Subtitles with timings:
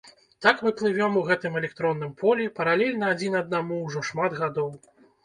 [0.43, 4.73] Так мы плывём у гэтым электронным полі паралельна адзін аднаму ўжо шмат гадоў.